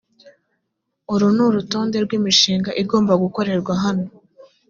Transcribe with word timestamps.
uru 1.13 1.27
ni 1.35 1.41
urutonde 1.47 1.97
rw 2.05 2.11
imishinga 2.19 2.69
igomba 2.81 3.13
gukorerwa 3.23 3.73
hano 3.83 4.05